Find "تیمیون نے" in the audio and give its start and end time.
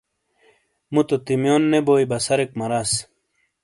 1.25-1.79